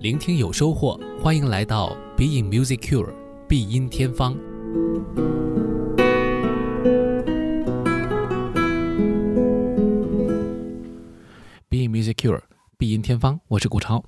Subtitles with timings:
[0.00, 3.12] 聆听有收获，欢迎来到 Being Music Cure
[3.48, 4.32] 必音天方。
[11.68, 12.42] Being Music Cure
[12.76, 14.04] 必音天方，我是顾超。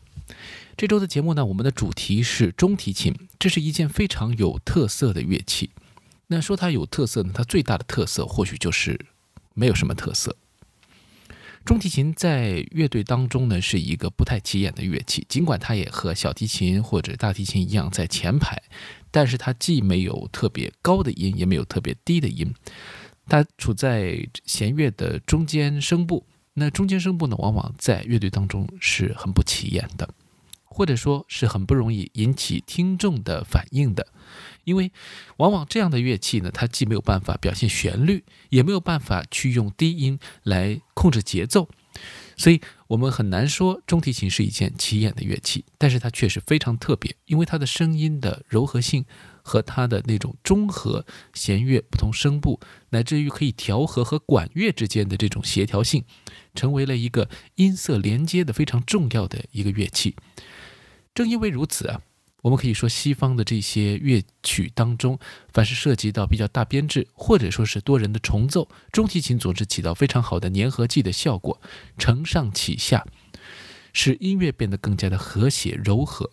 [0.77, 5.71] 这周的节目呢，我们的主题是中提琴，这是一件非常有特色的乐器。
[6.29, 9.07] 那说它有特色呢，它最大的特色或许就是
[9.55, 10.37] 没有什么特色。
[11.65, 18.61] 中提琴在乐队当中呢，是一个不太起眼的乐器，尽管它也和小提琴或者大提琴一样在前排，
[19.11, 22.53] 但是它既没有特别高的音，也没有特别低的音，
[23.27, 26.27] 它处在弦乐的中间声部。
[26.55, 30.13] 那中间声部呢，往往在乐队当中是很不起眼的，
[30.65, 34.07] 或者说是很不容易引起听众的反应的。
[34.65, 34.93] 因为
[35.39, 41.69] 往往这样的乐器呢，它既没有办法表现旋律，也没有办法去用低音来控制节奏，
[42.37, 45.65] 所以我们很难说中提琴是一件起眼的乐器。
[45.79, 49.05] 但是它确实非常特别，因为它的声音的柔和性
[49.43, 56.05] 和它的那种中和弦乐不同声部，乃至于可以调和和管乐之间的这种协调性，
[56.55, 60.15] 成为了一个音色连接的非常重要的一个乐器。
[61.15, 62.03] 正因为如此啊。
[62.43, 65.19] 我们可以说，西方的这些乐曲当中，
[65.53, 71.61] 凡是涉及到比较大编制，或者说是多人的重奏，中提琴总是起到非常好的粘合剂的效果，
[71.99, 73.07] 承上启下，
[73.93, 76.31] 使音乐变得更加的和谐柔和。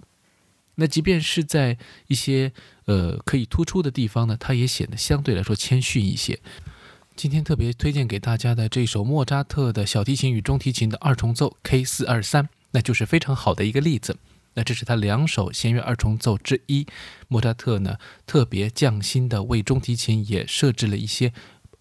[0.76, 2.54] 那即便是在一些
[2.86, 6.40] 呃可以突出的地方呢，它也显得相对来说谦逊一些。
[7.16, 14.16] 今天特别推荐给大家的这首莫扎特的小提琴与中提琴的二重奏 K 四二三，那就是非常好的一个例子。
[14.58, 16.88] 那这是他两首弦乐二重奏之一，
[17.28, 21.32] 莫扎特呢特别匠心的为中提琴也设置了一些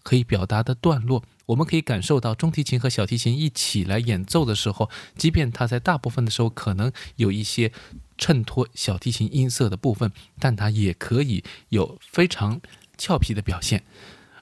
[0.03, 1.23] 可以表达的段落。
[1.47, 7.71] 我们可以感受到中提琴和小提琴一起来演奏的时候，即便它在大部分的时候可能有一些
[8.15, 12.61] 衬托小提琴音色的部分，但它也可以有非常
[12.95, 13.83] 俏皮的表现。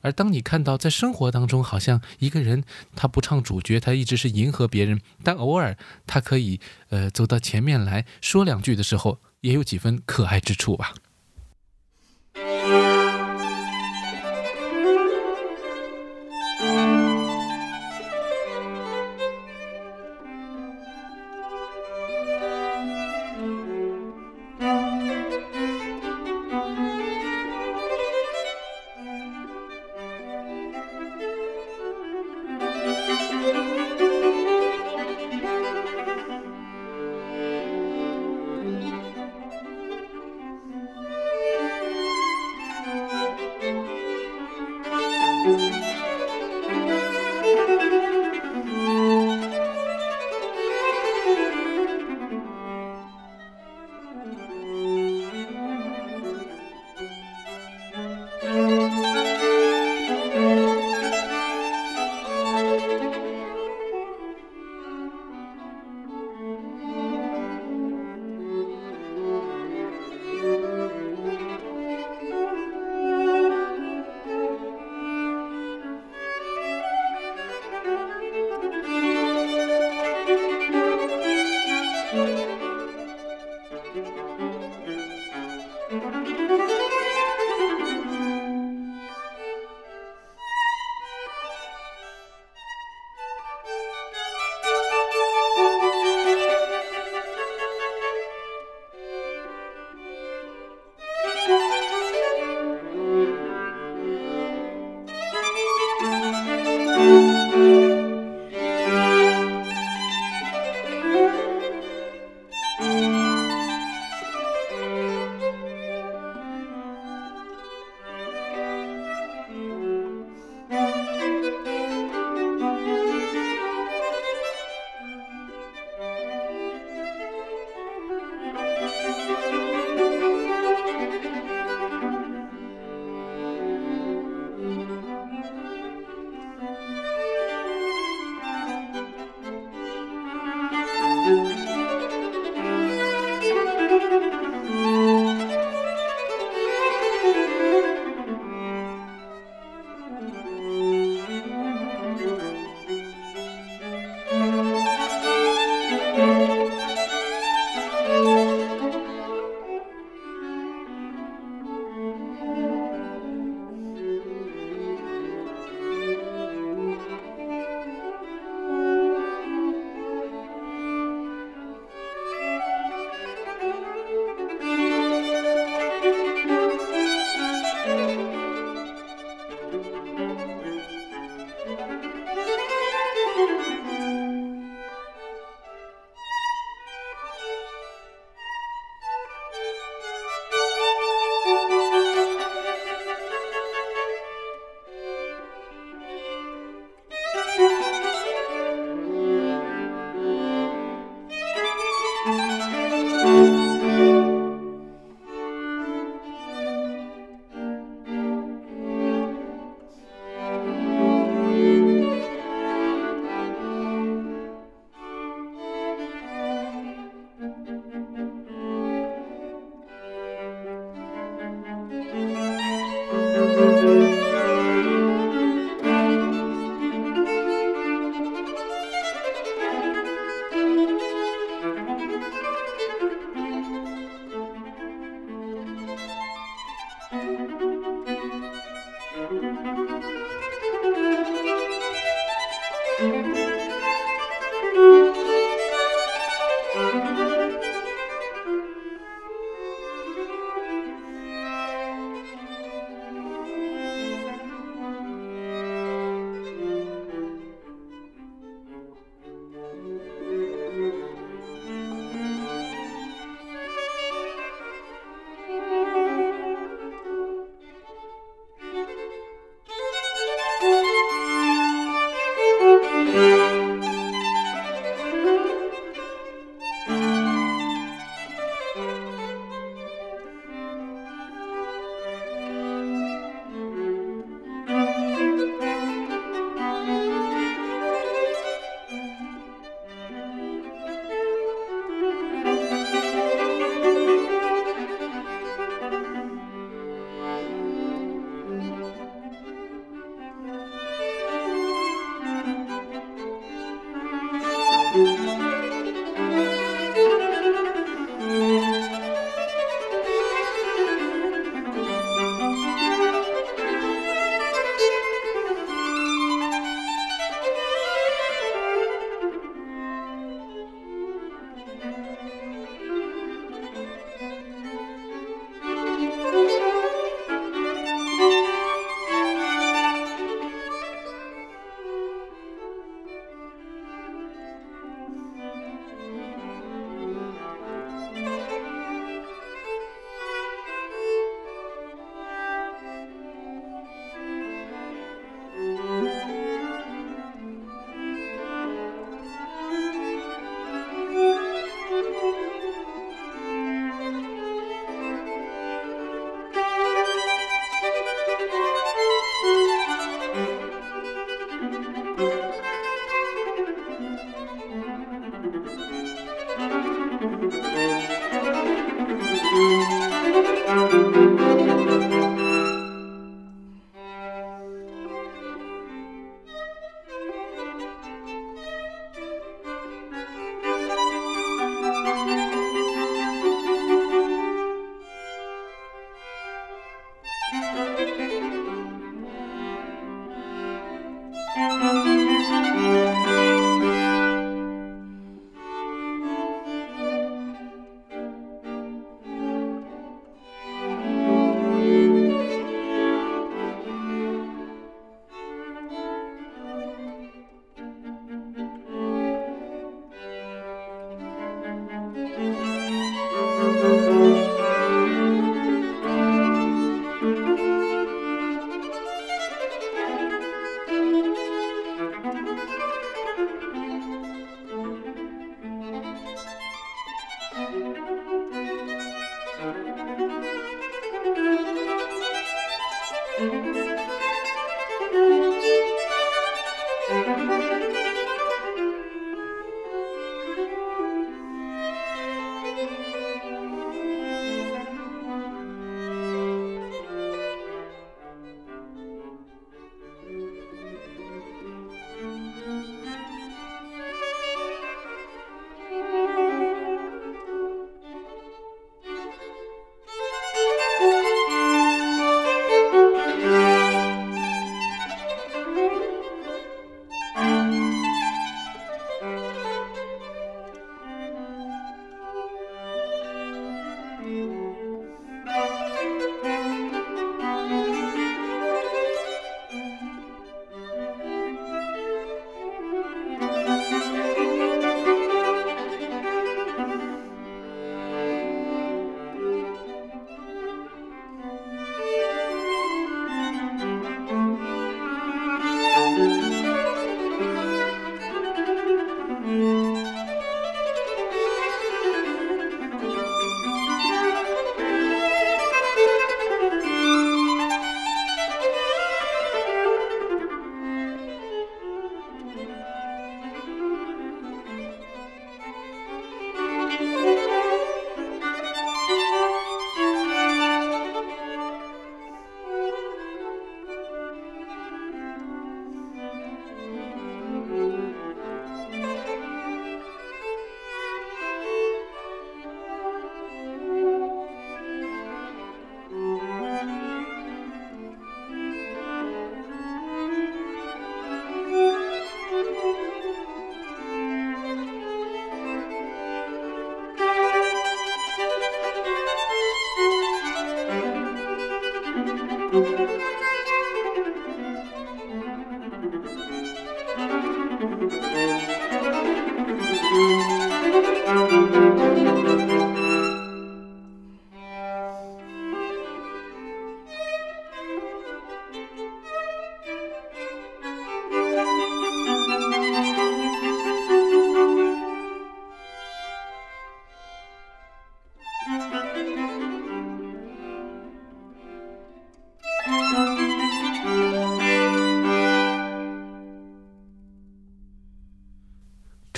[0.06, 2.64] 而当你看到在生活当中，好像一个人
[2.96, 10.94] 他不唱主角，他一直是迎合别人，但偶尔他可以呃走到前面来说两句的时候，也有几分可爱之处吧。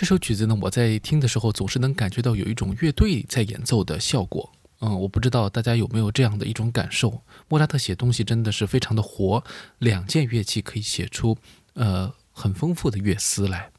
[0.08, 4.50] 这首曲子呢，我在听的时候总是能感觉到有一种乐队在演奏的效果。
[4.80, 7.22] 嗯，我不知道大家有没有这样的一种感受。
[7.50, 9.44] 莫扎特写东西真的是非常的活，
[9.80, 11.38] 两件乐器可以写出
[11.74, 13.70] 呃很丰富的乐思来。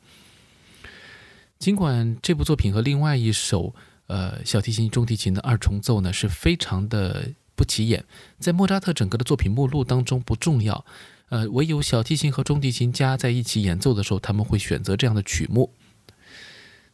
[1.59, 3.75] 尽管这部作品和另外一首
[4.09, 8.05] 呃小提琴、中提琴的二重奏呢是非常的不起眼，
[8.39, 10.85] 在莫扎特整个的作品目录当中不重要，
[11.31, 15.73] 呃，唯有小提琴和中提琴加在一起演奏的时候，他们会选择这样的曲目。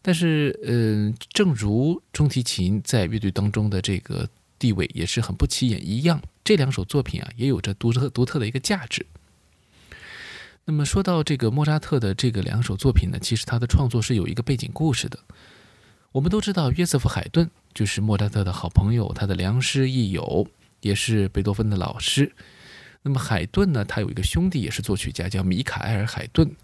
[0.07, 9.07] 但是，嗯，正如中提琴在乐队当中的这个地位也是很不起眼一样，这两首作品啊也有着独特独特的一个价值。
[10.67, 15.19] 那么说到这个莫扎特的这个两首作品呢，其实他的创作是有一个背景故事的。
[16.13, 20.47] 我们都知道约瑟夫·海顿就是莫扎特的好朋友，他的良师益友，
[20.83, 22.31] 也是贝多芬的老师。
[23.01, 26.55] 那么海顿呢，他有一个兄弟也是作曲家，叫米卡埃尔·海顿。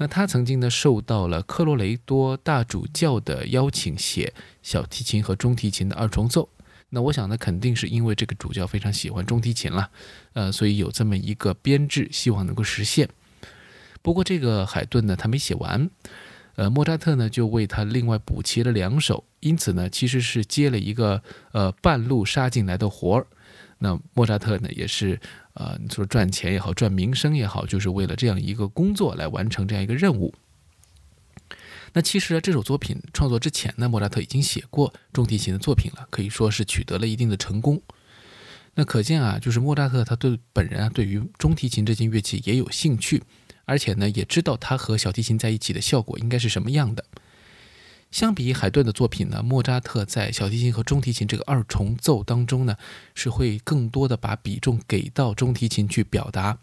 [0.00, 6.48] 那他曾经呢受到了科罗雷多大主教的邀请，写小提琴和中提琴的二重奏。
[6.88, 9.90] 那我想呢，肯定是因为这个主教非常喜欢中提琴了，
[10.32, 13.10] 呃，所以有这么一个编制，希望能够实现。
[14.00, 15.90] 不过这个海顿呢，他没写完，
[16.54, 23.26] 呃，莫扎特呢就为他另外补齐了两首，因此呢，其实是接了一个呃半路杀进来的活儿。
[23.82, 25.18] 那莫扎特呢，也是
[25.54, 30.32] 呃，你说赚钱也好，赚名声也好，就是为了这样一个工作来完成这样一个任务。
[31.92, 37.82] 那其实这首作品创作之前呢，莫扎特已经写过中提琴的作品了，可以说是取得了一定的成功。
[38.74, 43.22] 那可见啊，就是莫扎特他对本人啊，对于中提琴这件乐器也有兴趣。
[43.64, 47.04] 而且呢，也知道他和小提琴在一起的效果应该是什么样的。
[48.10, 52.76] 相比海顿的作品呢，莫扎特在小提琴和中提琴这个二重奏当中呢，
[53.14, 56.58] 是会更多的把比重给到中提琴去表达。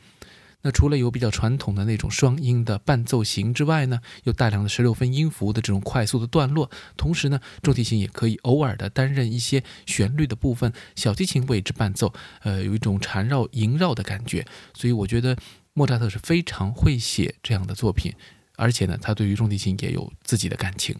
[0.62, 6.70] 那除了有比较传统的那种双音的伴奏型之外呢，有大量的十六分音符的这种快速的段落。
[6.98, 14.46] 同时呢，中提琴也可以偶尔的担任一些旋律的部分，小提琴为之伴奏，呃，有一种缠绕萦绕的感觉。
[14.74, 15.38] 所以我觉得。
[15.78, 18.12] 莫扎特是非常会写这样的作品，
[18.56, 20.96] 而且呢，他对于中提琴也有自己的感情。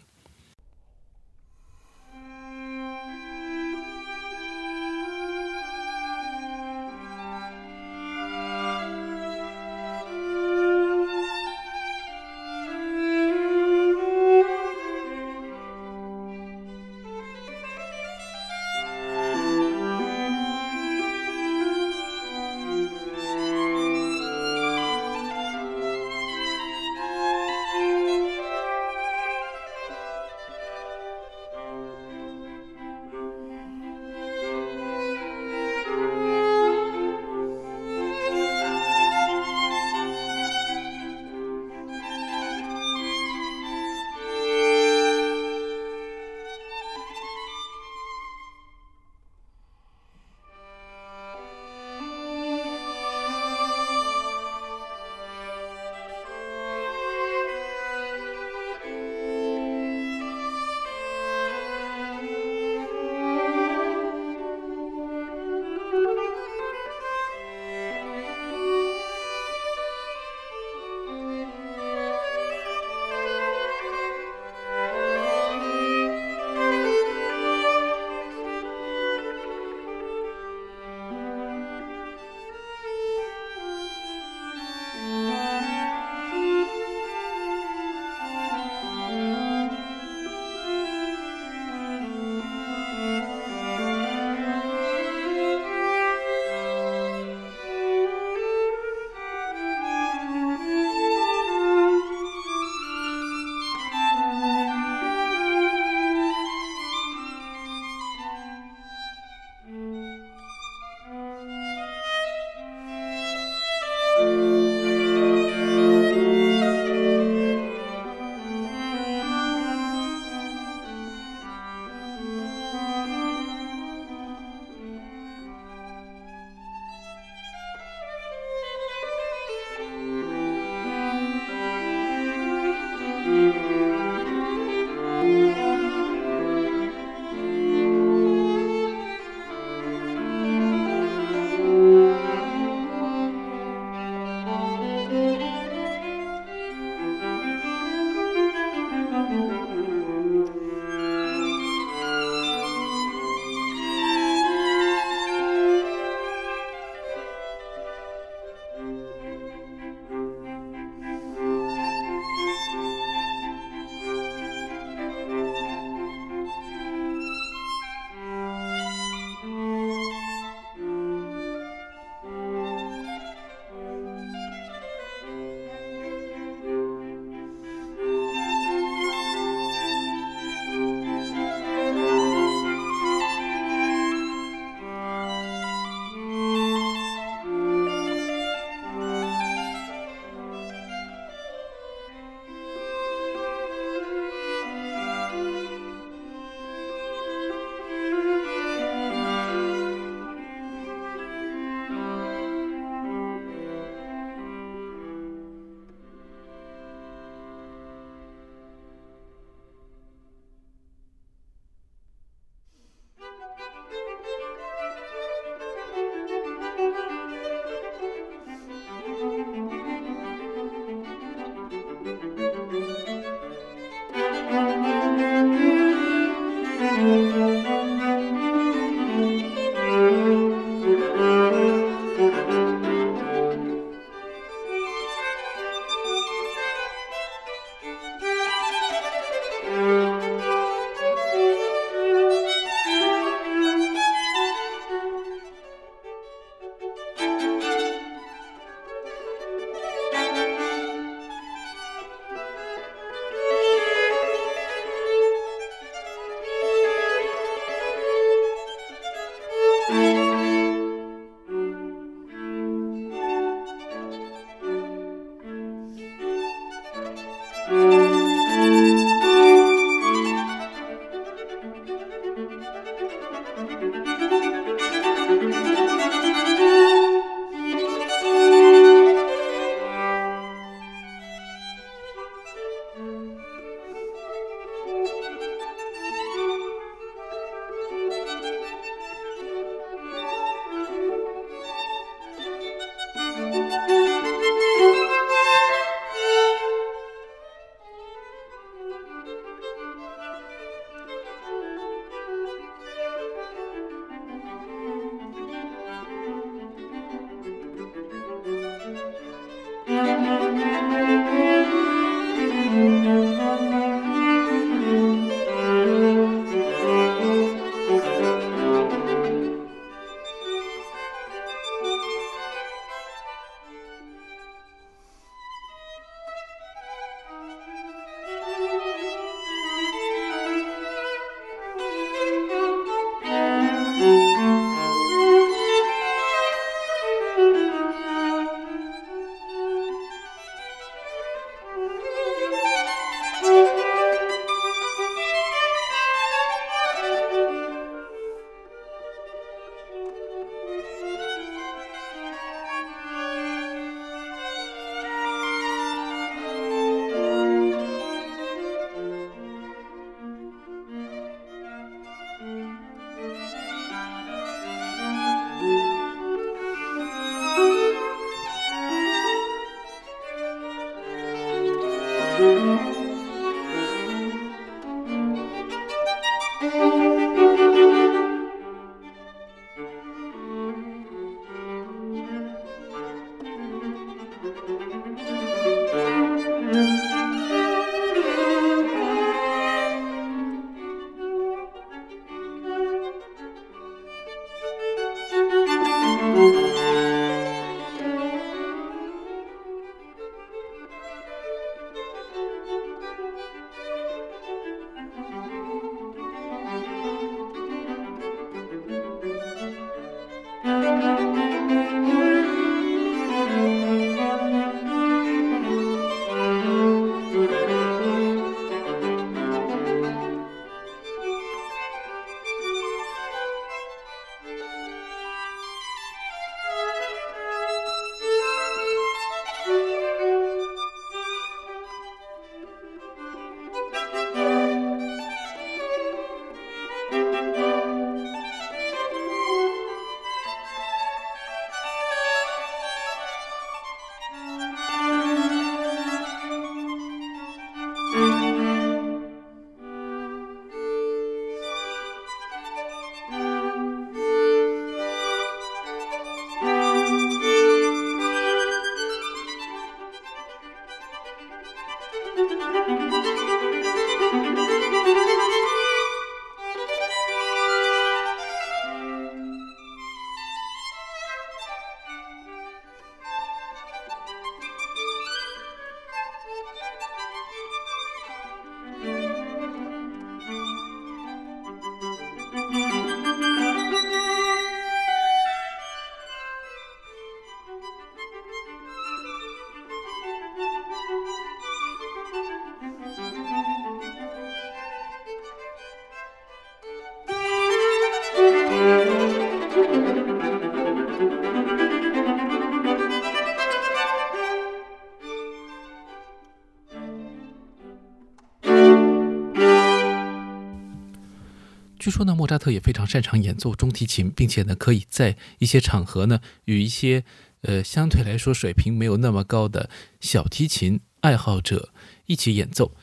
[512.08, 517.22] 据说呢，莫扎特也非常擅长演奏中提琴，并且呢，可以在一些场合呢，与一些
[517.60, 521.90] 呃相对来说水平没有那么高的小提琴爱好者
[522.24, 522.94] 一起演奏。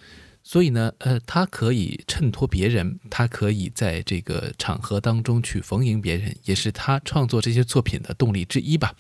[0.42, 8.96] 所以呢，呃，他可以衬托别人，他可以在这个场合当中去逢迎别人，也是他创作这些作品的动力之一吧。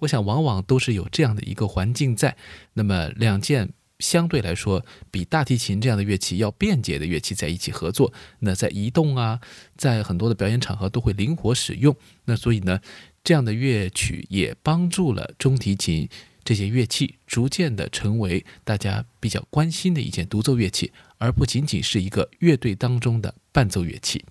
[0.00, 2.36] 我想，往往都是有这样的一个环境在。
[2.72, 3.70] 那么，两件。
[3.98, 9.40] 相对来说，比大提琴这样的乐器要便捷的乐器在一起合作，那在移动啊，
[9.76, 11.94] 在很多的表演场合都会灵活使用。
[12.24, 12.80] 那所以呢，
[13.24, 16.08] 这样的乐曲也帮助了中提琴
[16.44, 24.24] 这些乐器逐渐的成为大家比较关心的一件独奏乐器，而不仅仅是一个乐队当中的伴奏乐器。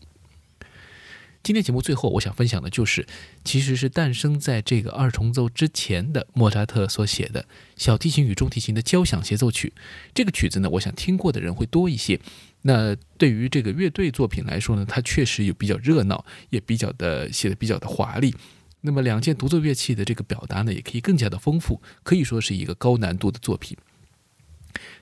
[1.47, 3.07] 今天节目最后，我想分享的就是，
[3.45, 7.45] 其实是诞生在这个二重奏之前的莫扎特所写的
[7.77, 9.71] 小提琴与中提琴的交响协奏曲。
[10.13, 12.19] 这个曲子呢，我想听过的人会多一些。
[12.63, 18.35] 那对于这个乐队作品来说呢，它确实有比较热闹，也比较的写的比较的华丽。
[18.81, 23.77] 那么两件独奏乐器的这个表达呢，也可以更加的丰富，可以说是一个高难度的作品。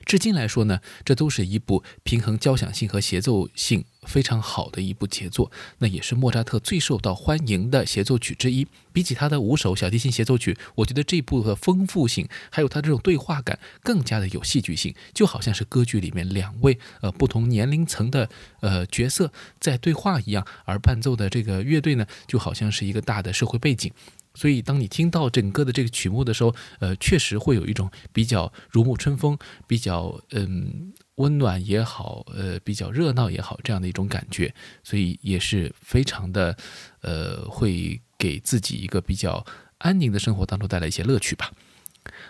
[0.06, 5.50] 至今来说呢，这都是一部平衡交响性和协奏性非常好的一部杰作。
[5.78, 8.68] 那也是莫扎特最受到欢迎的协奏曲之一。
[8.92, 20.46] 比起他的五首小提琴协奏曲，我觉得这部的丰富性，还有他这种对话感，更加的有戏剧性，就好像是歌剧里面两位呃不同年龄层的呃角色在对话一样。
[20.64, 23.92] 而伴奏的这个乐队呢，就好像是一个大的社会背景。
[24.36, 34.54] 所以，当你听到整个的这个曲目的时候，呃，确实会有一种比较如沐春风、比较嗯温暖也好，呃，比较热闹也好这样的一种感觉。
[34.84, 36.56] 所以也是非常的，
[37.00, 39.44] 呃，会给自己一个比较
[39.78, 41.50] 安宁的生活当中带来一些乐趣吧。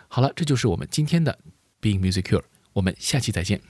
[0.09, 1.37] 好了，这就是我们今天的
[1.83, 3.61] Being Musicure，我们下期再见。